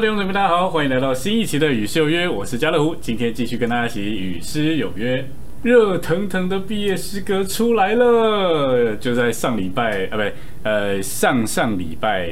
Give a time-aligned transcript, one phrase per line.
[0.00, 5.22] 弟兄姊妹，大家好，欢迎来到新一期的与诗有约，我是家乐福，今天继续跟大家一起与诗有约。
[5.62, 10.32] 热腾腾的毕业诗歌出来了，就在上礼拜啊，不对，
[10.62, 12.30] 呃，上上礼拜，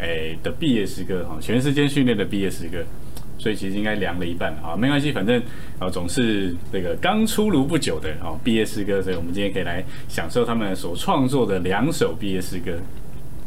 [0.00, 2.78] 诶的毕业诗歌哈，全时间训练的毕业诗歌，
[3.38, 5.40] 所以其实应该凉了一半啊，没关系，反正
[5.78, 12.72] 啊总是这个刚出炉不久的哦毕业诗歌，所以我们今天可以来享受他们所创作的两首毕业诗歌。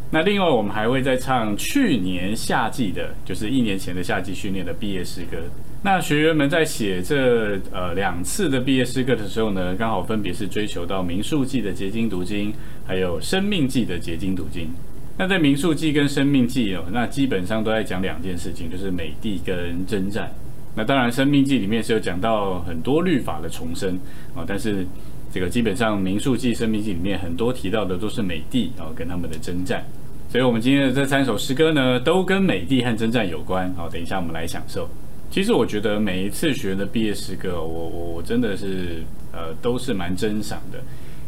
[0.10, 5.38] 那另外，我们还会再唱去年夏季的，就是一年前的夏季训练的毕业诗歌。
[5.84, 12.54] 那学员们在写这呃两次的毕业诗歌的时候呢，刚好分别是追求到民数记的结晶读经，
[12.86, 14.70] 还有生命记的结晶读经。
[15.18, 20.32] 那在民数记跟生命记哦，那基本上都在讲两件事情，就是美地跟征战。
[20.76, 24.00] 那当然，生命记里面是有讲到很多律法的重生
[24.36, 24.86] 啊，但是
[25.32, 29.86] 这个基本上民数记、生命记里面很多提到的都是美地啊跟他们的征战。
[30.30, 33.74] 所以，我们今天的这三首诗歌呢，都跟美帝和征战有关。
[33.76, 34.90] 好，等一下我们来享受。
[35.32, 40.80] 其实，我觉得每一次学的毕业诗歌，我我我真的是呃，都是蛮珍赏的，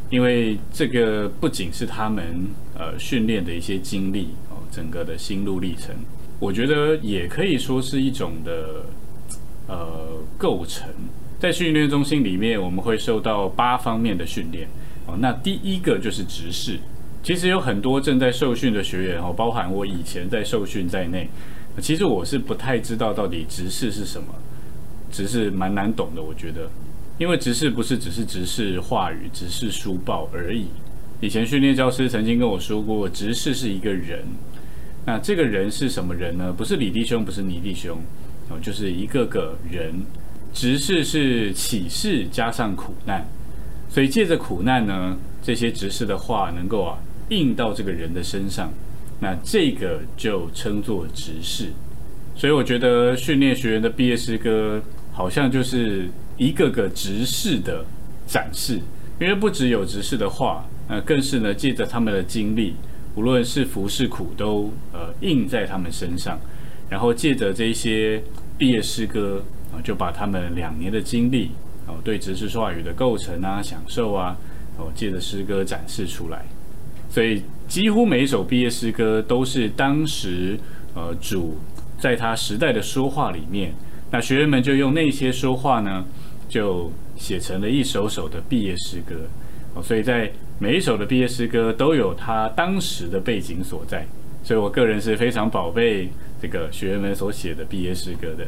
[0.09, 2.25] 因为这个不仅是他们
[2.77, 5.95] 呃训练的一些经历哦，整个的心路历程，
[6.39, 8.85] 我觉得也可以说是一种的
[9.67, 10.07] 呃
[10.37, 10.89] 构成。
[11.39, 14.67] 在训练中心里面，我们会受到八方面的训练
[15.07, 15.15] 哦。
[15.19, 16.77] 那第一个就是直视。
[17.23, 21.29] 其实有很多正在受训的学员哦，包含我以前在受训在内，
[21.79, 24.27] 其实我是不太知道到底直视是什么，
[25.11, 26.69] 直视蛮难懂的，我觉得，
[27.17, 30.67] 因为直视不是只是直视话语、直视书报而已。
[31.21, 34.23] 以前训练教师曾经跟我说过，直视是一个人，
[35.05, 36.53] 那这个人是什么人呢？
[36.53, 37.97] 不是李弟兄，不是倪弟兄，
[38.49, 39.93] 哦，就是一个个人。
[40.53, 43.25] 直视是启示加上苦难，
[43.89, 46.97] 所以借着苦难呢，这些直视的话能够啊。
[47.29, 48.73] 印到这个人的身上，
[49.19, 51.67] 那这个就称作执事。
[52.35, 57.85] 所以我觉得训练学员的毕业诗歌，好像就是一个个执事的
[58.25, 58.79] 展示。
[59.21, 62.73] 因为不只有执事的话，那，更是呢借着他们的经历，
[63.13, 66.39] 无论是福是苦，都呃印在他们身上。
[66.89, 68.19] 然后借着这些
[68.57, 69.43] 毕业诗歌
[69.73, 71.51] 啊，就把他们两年的经历
[71.87, 74.35] 哦，对执事话语的构成啊、享受啊，
[74.77, 76.45] 哦，借着诗歌展示出来。
[77.09, 80.59] 所以几乎每一首毕业诗歌都是当时
[80.93, 81.57] 呃主
[81.99, 83.73] 在他时代的说话里面，
[84.11, 86.05] 那学员们就用那些说话呢，
[86.47, 89.15] 就写成了一首首的毕业诗歌。
[89.75, 94.05] 哦，所以在每一首的毕业诗歌都有他当时的背景所在。
[94.43, 96.09] 所以我个人是非常宝贝
[96.41, 98.47] 这个学员们所写的毕业诗歌的。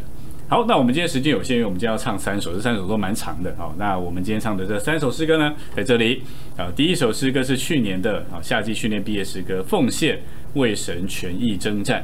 [0.51, 3.55] 好，那我们今天时间有限，因为我们今天要唱三首，这三首都蛮长的。
[3.57, 6.23] 好，那我们今天唱的这三首诗歌呢，在这里。
[6.57, 10.19] 啊，第一首诗歌是去年的啊夏季训练毕业诗歌《奉献
[10.55, 12.01] 为神全意征战》。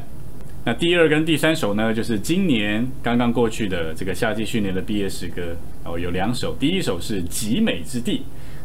[0.64, 5.54] 那第二跟第三首呢，就是今年刚刚过去的这个夏季训练的毕业诗歌。
[5.84, 8.20] 哦，有两首，第一首是《极美之地》，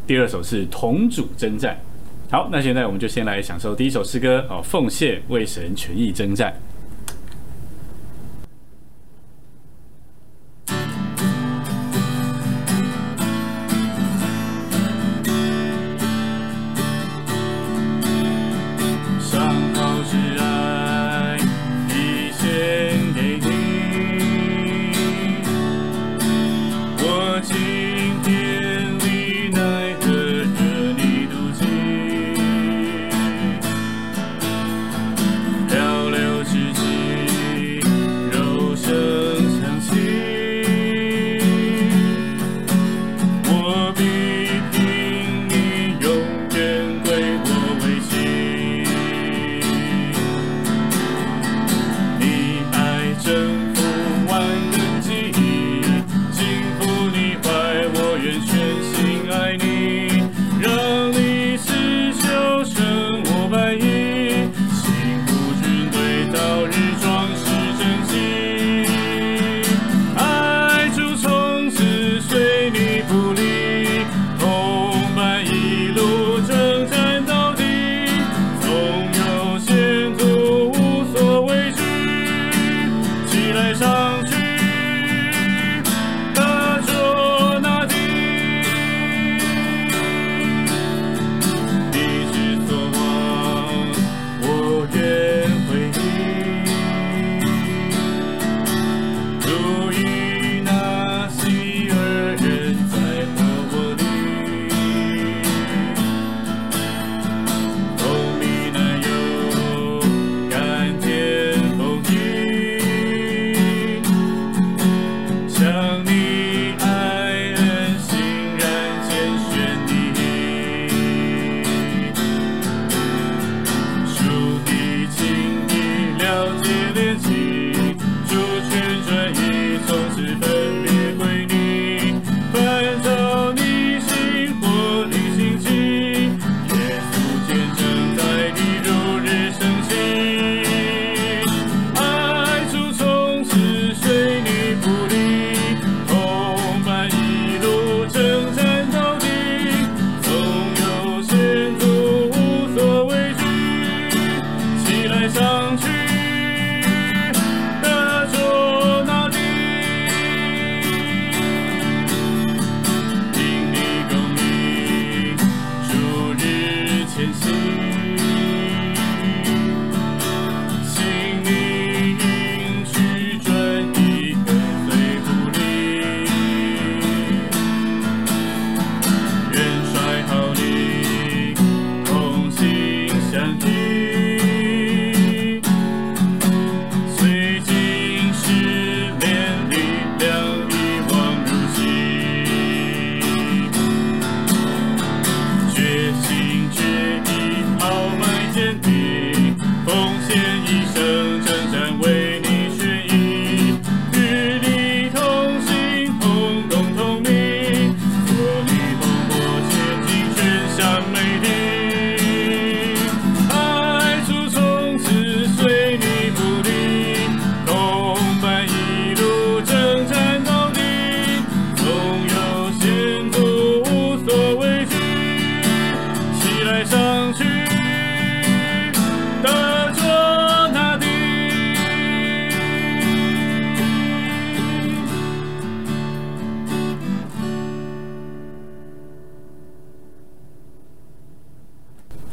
[0.06, 1.76] 第二首是《同主征战》。
[2.32, 6.53] 好，那现在我们就先来享受第一首诗歌哦，《奉献为神全意征战》。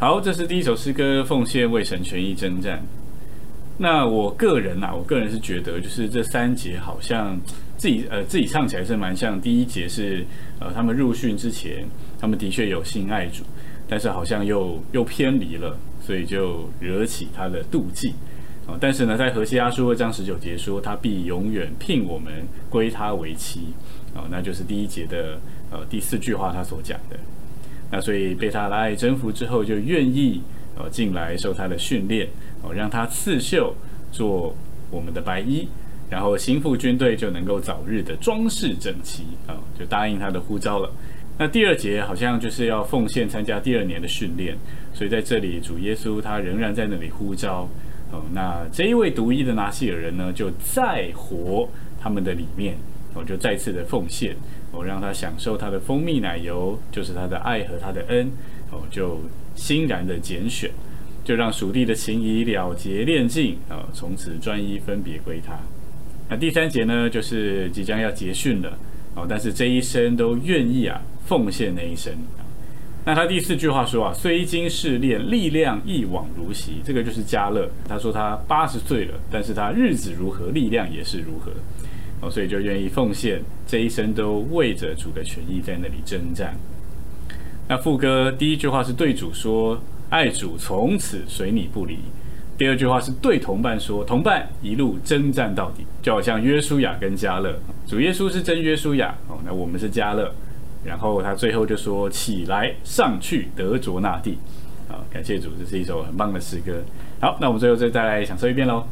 [0.02, 2.78] 好，这是第一首诗歌《奉献为神权益征战》。
[3.78, 7.38] 那我个人啊，我个人是觉得，就是这三节好像
[7.76, 9.42] 自己呃自己唱起来是蛮像。
[9.42, 10.26] 第一节是
[10.58, 11.86] 呃他们入训之前，
[12.18, 13.44] 他们的确有心爱主，
[13.90, 18.14] 但是好像又又偏离了，所以就惹起他的妒忌
[18.68, 22.32] 啊、但是呢，在何西阿书二章十九节说，他必永远聘我们
[22.70, 23.74] 归他为妻
[24.16, 25.38] 啊、那就是第一节的
[25.70, 27.20] 呃第四句话他所讲的。
[27.92, 30.42] 那所以被他的爱征服之后，就愿意
[30.78, 32.28] 呃进来受他的训练
[32.62, 33.76] 哦，让他刺绣
[34.12, 34.56] 做
[34.92, 35.68] 我们的白衣，
[36.10, 40.92] 然后心腹军队就能够早日的装饰整齐啊、就答应他的呼召了。
[41.38, 44.58] 那第二节好像就是要奉献参加第二年的训练，
[44.94, 47.68] 所以在这里主耶稣他仍然在那里呼召
[48.12, 48.22] 哦。
[48.34, 51.70] 那这一位独一的拿西尔人呢，就再活
[52.00, 52.76] 他们的里面，
[53.14, 54.36] 我、就再次的奉献。
[54.72, 58.32] 哦，让他享受他的蜂蜜奶油，就是他的爱和他的恩，
[58.72, 59.20] 哦，就
[59.56, 60.70] 欣然的拣选，
[61.24, 65.60] 就让属地的情谊了结炼尽，啊、从此专一分别归他。
[66.30, 68.78] 那第三节呢，就是即将要结训了，
[69.16, 72.14] 哦，但是这一生都愿意啊奉献那一生。
[73.06, 77.68] 那他第四句话说啊，虽经试炼，力量一往如昔，这个就是加勒。
[77.88, 81.52] 他说他八十岁了，但是他日子如何，力量也是如何。
[82.22, 86.56] 哦，所以就愿意奉献这一生都为着主的权益在那里征战。
[87.68, 92.00] 那副歌第一句话是对主说：“爱主从此随你不离。”
[92.58, 97.56] 第二句话是对同伴说：“同伴一路征战到底。”就好像约书亚跟加勒，
[97.88, 100.34] 主耶稣是真约书亚哦，那我们是加勒。
[100.84, 104.38] 然后他最后就说：“起来，上去，得着那地。”
[104.90, 106.82] 好，感谢主，这是一首很棒的诗歌。
[107.22, 108.84] 好，那我们最后再再来享受一遍喽。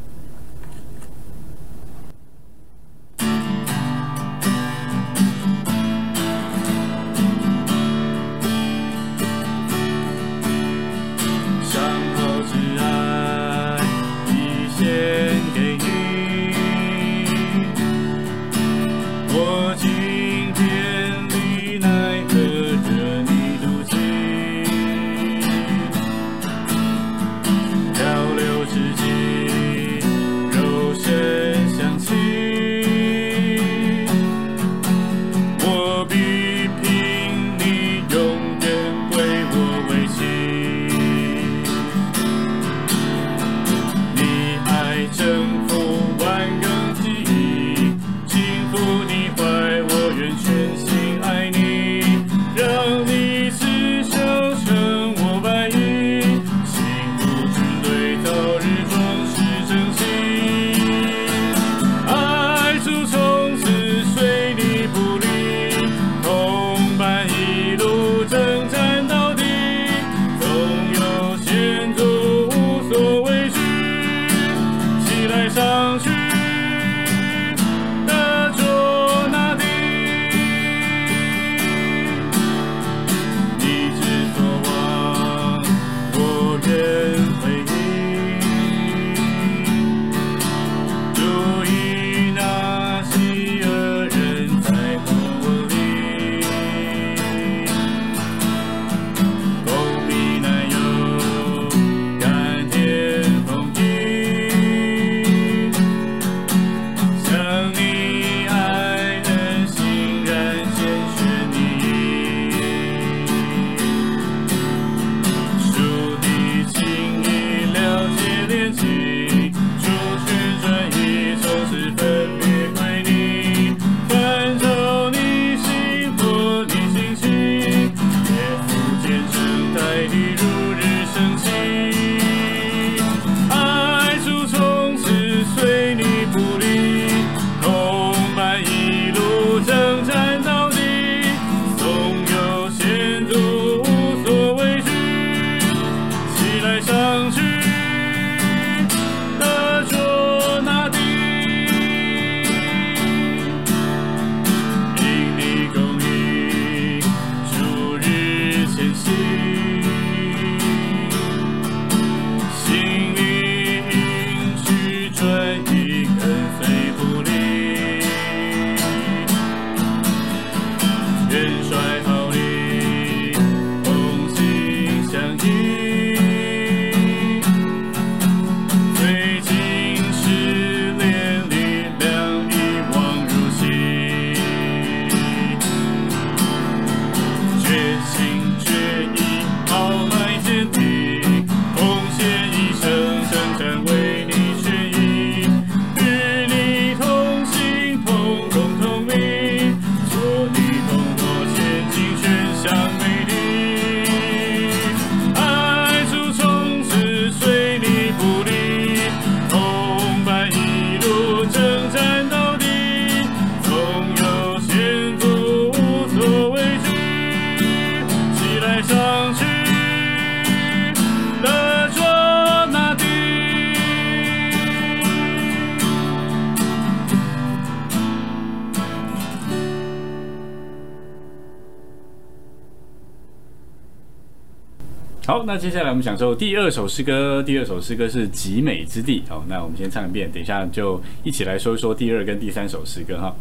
[235.67, 239.21] 接下来我们享受第二首诗歌第二首诗歌是极美之地。
[239.27, 243.35] 好那我们先唱一遍等一下就一起来说一说第二跟第三首诗歌哈。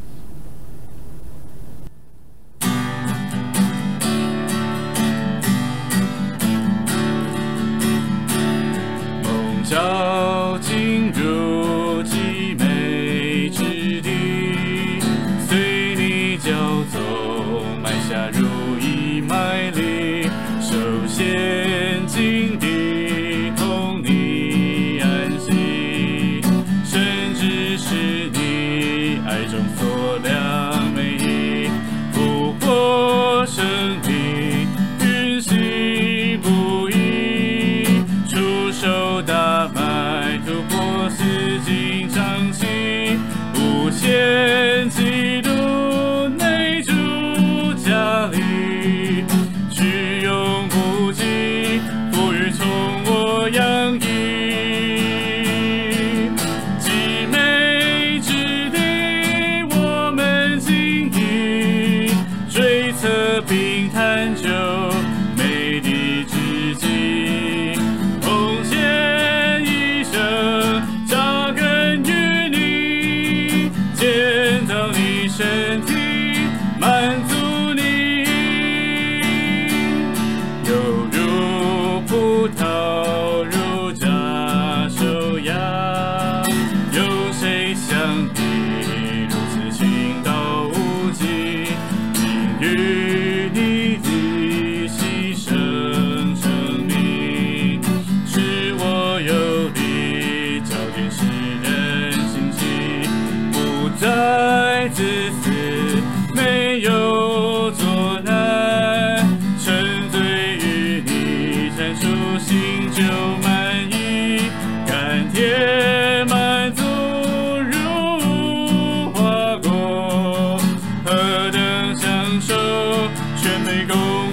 [123.87, 124.26] go.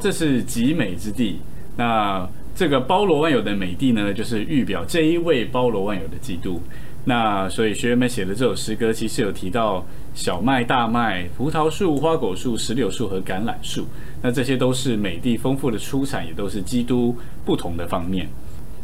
[0.00, 1.38] 这是极美之地。
[1.76, 6.60] 那这个包罗万有的美地呢，就是预表这一位包罗万有的基督。
[7.04, 13.86] 那所以学员们写的这首诗歌，其实有提到小麦、大麦、葡萄树、花果树、石榴树和橄榄树。
[14.22, 18.28] 那这些都是美地丰富的出产，也都是基督不同的方面。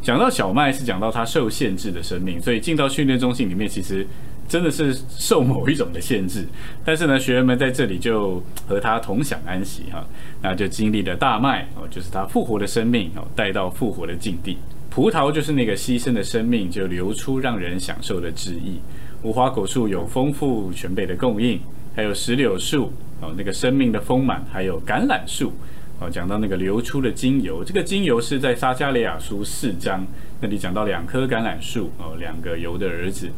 [0.00, 4.07] 讲到小麦，是讲到它受限制的生命，所以进到训练中心里面，其实。
[4.48, 6.46] 真的是受某一种的限制，
[6.85, 10.06] 但是呢，学员们在这里就和他同享安息哈，
[10.40, 14.54] 那就经历了大麦哦，就是他复活的生命哦，带到复活的境地；
[14.88, 18.80] 葡萄就是那个牺牲的生命，就流出让人享受的旨意；
[19.22, 21.61] 无花果树有丰富全备的供应，
[21.94, 25.52] 还有石榴树哦，那个生命的丰满，还有橄榄树
[25.98, 30.06] 哦，讲到那个流出的精油，这个精油是在撒加利亚书四章
[30.40, 33.28] 那里讲到两棵橄榄树哦，两个油的儿子。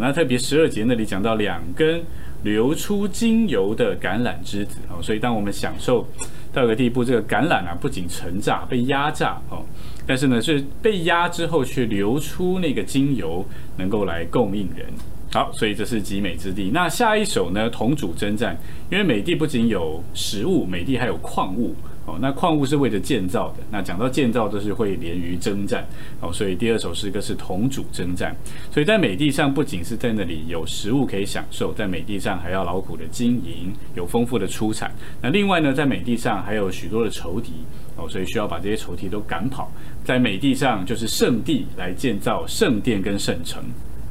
[0.00, 2.02] 那特别十二节那里讲到两根
[2.42, 6.06] 流出精油的橄榄枝子哦，所以当我们享受
[6.52, 9.64] 到一个地步，这个橄榄啊不仅沉榨被压榨哦，
[10.06, 13.44] 但是呢是被压之后却流出那个精油，
[13.78, 14.86] 能够来供应人。
[15.34, 16.70] 好，所以这是极美之地。
[16.72, 18.56] 那下一首呢，同主征战，
[18.88, 21.74] 因为美地不仅有食物，美地还有矿物。
[22.06, 23.56] 哦，那矿物是为了建造的。
[23.68, 25.84] 那讲到建造，都是会连于征战。
[26.20, 28.32] 哦，所以第二首诗歌是同主征战。
[28.70, 34.92] 所以在美地上，不仅是在那里有食物可以享受，在美地上还要劳苦的经营，有丰富的出产。
[35.20, 37.50] 那另外呢，在美地上还有许多的仇敌。
[37.96, 39.72] 哦，所以需要把这些仇敌都赶跑。
[40.04, 43.64] 在美地上就是圣地来建造圣殿跟圣城。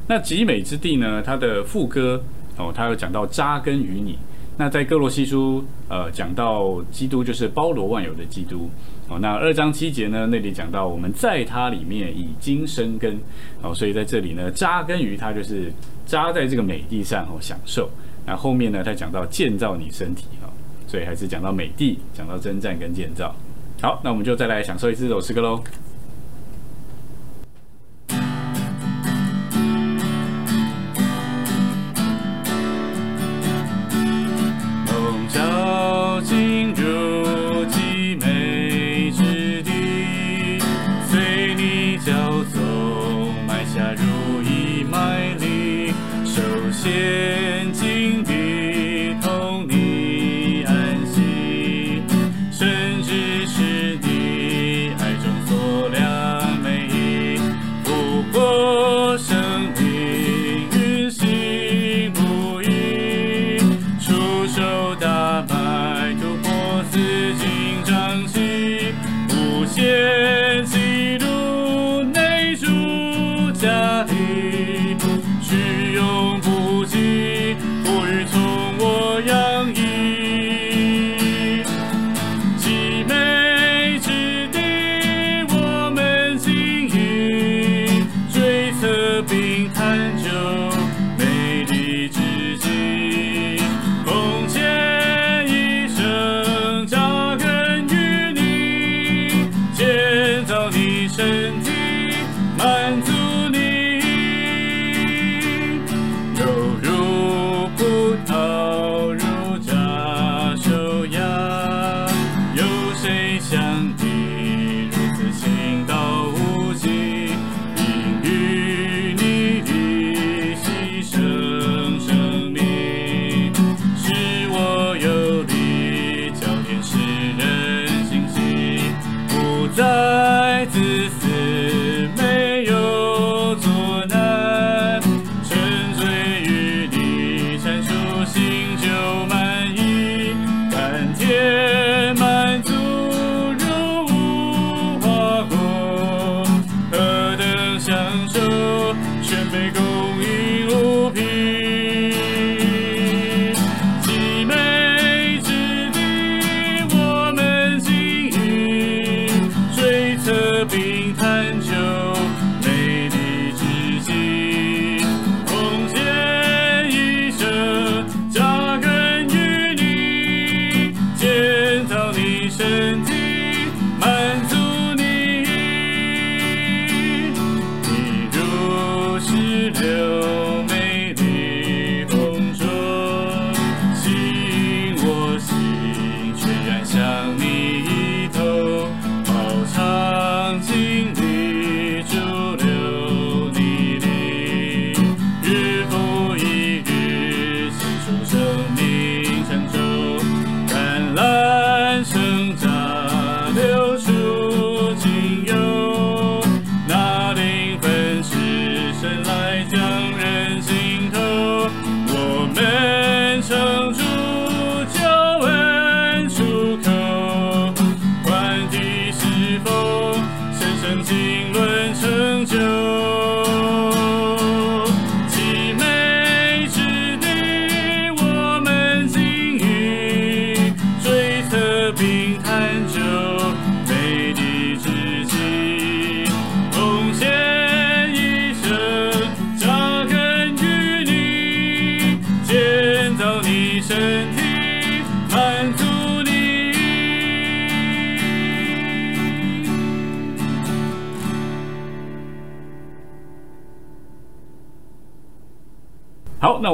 [0.06, 2.22] 那极美之地呢，它的副歌
[2.56, 4.18] 哦，它有讲到扎根于你。
[4.56, 8.70] 那在哥罗西书，呃，讲到基督就是包罗万有的基督
[9.08, 9.18] 哦。
[9.18, 13.18] 那二章七节呢，那里讲到我们在它里面已经生根
[13.62, 15.72] 哦，所以在这里呢，扎根于它就是
[16.06, 17.90] 扎在这个美地上哦，享受。
[18.26, 20.46] 那后面呢，他讲到建造你身体哦，
[20.86, 23.34] 所以还是讲到美地，讲到征战跟建造。
[23.82, 25.60] 好，那我们就再来享受一次这首诗歌喽。
[35.34, 36.03] down.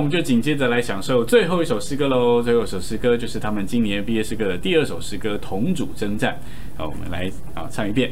[0.01, 2.43] 我们就紧接着来享受最后一首诗歌喽。
[2.43, 6.41] 最后一首诗歌就是他们今年毕业诗歌的第二首诗歌《同组征战》。
[6.79, 8.11] 好，我们来啊唱一遍。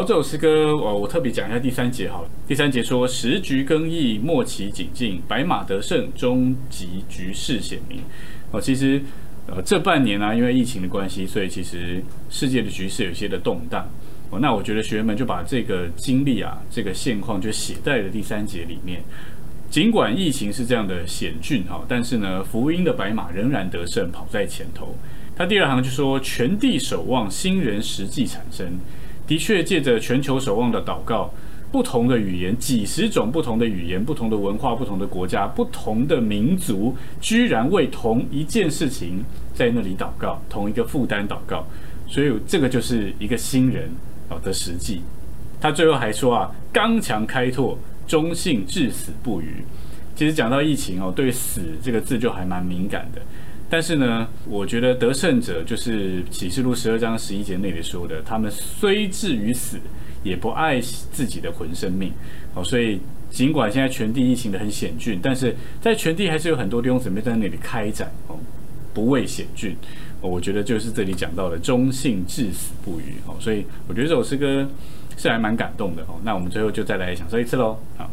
[0.00, 2.26] 好这首诗歌，我，我特别讲一下第三节好。
[2.48, 8.00] 第三节说：“时局更易，末期紧进，白马得胜，终极局势显明。”
[8.50, 9.02] 哦，其实，
[9.46, 13.86] 呃，这半年呢，因为疫情的关系，所以其实世界的局势有些的动荡。
[14.30, 19.02] 哦，那我觉得学员们就把这个经历啊，这个现况就写在了第三节里面。
[19.68, 24.96] 尽管疫情是这样的险峻哈，但是呢，福音的白马仍然得胜，跑在前头。
[25.36, 28.66] 他第二行就说：“全地守望，新人实际产生。”
[29.30, 31.32] 的确，借着全球守望的祷告，
[31.70, 41.64] 不同的语言，几十种不同的语言，不同的文化，不同的国家，不同的民族，居然为同一件事情在那里祷告，同一个负担祷告。
[42.08, 43.88] 所以这个就是一个新人
[44.28, 45.00] 啊的实际。
[45.60, 49.62] 他最后还说啊，刚强开拓，忠信至死不渝。
[50.16, 53.22] 其实讲到疫情哦，对“死”这个字就还蛮敏感的。
[53.70, 59.78] 但是呢，我觉得得胜者就是启示录十二章十一节那里说的，他们虽至于死，
[60.24, 62.12] 也不爱自己的魂生命。
[62.52, 68.36] 哦，所以尽管现在全地疫情的很险峻，但是在全地还是有很多弟兄姊妹在那里开展哦，
[68.92, 69.76] 不畏险峻。
[70.20, 73.14] 我觉得就是这里讲到的忠信至死不渝。
[73.24, 74.68] 哦，所以我觉得这首诗歌
[75.16, 76.02] 是还蛮感动的。
[76.02, 77.78] 哦，那我们最后就再来享受一次喽。
[77.96, 78.10] 好。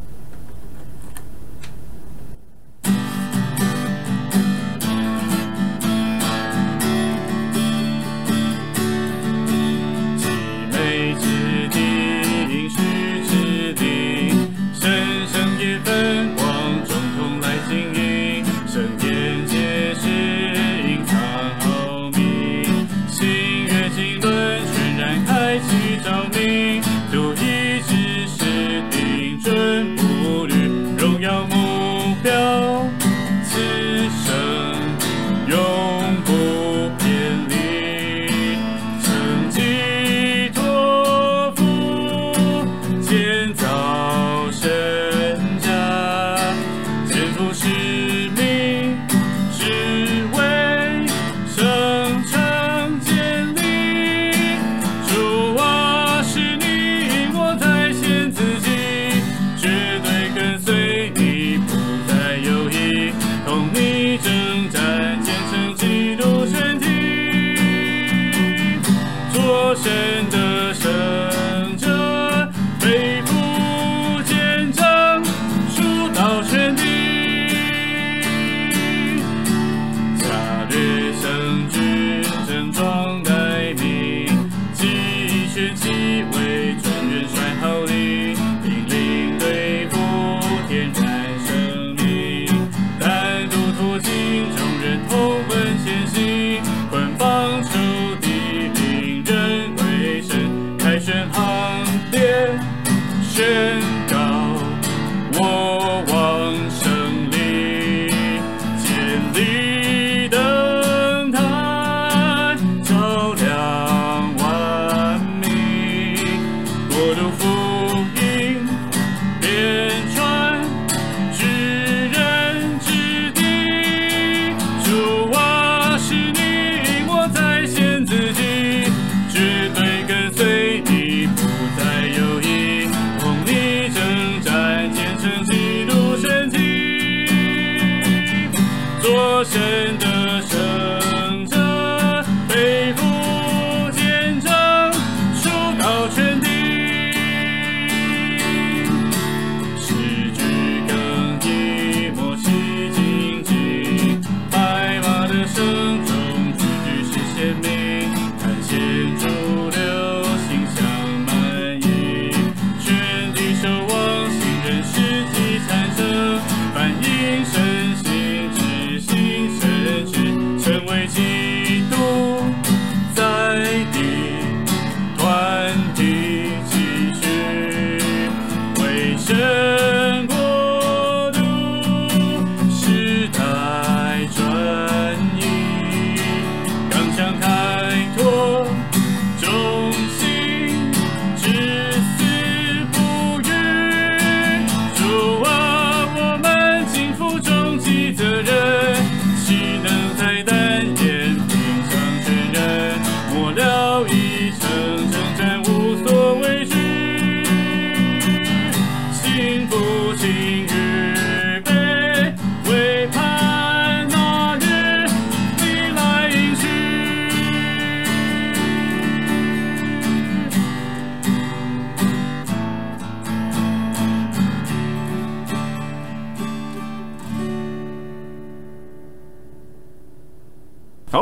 [69.78, 70.07] Moses.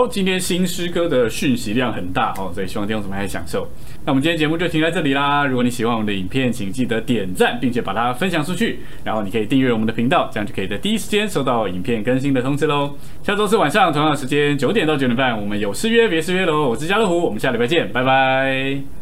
[0.08, 3.68] 今天新诗歌的讯息量很大哦，所以希望听众朋友们还享受。
[4.06, 5.46] 那我们今天节目就停在这里啦。
[5.46, 8.80] 如果你喜欢我们的影片，请记得点赞，并且把它分享出去。
[9.04, 12.96] 然后你可以订阅我们的频道，这样就可以在第一时间收到影片更新的通知喽。
[13.24, 16.70] 下周四晚上同样的时间九点到九点半，我们有失约别失约喽。
[16.70, 18.95] 我是家乐虎，我们下礼拜见，拜拜。